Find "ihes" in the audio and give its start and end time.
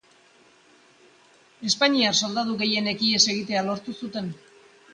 3.11-3.23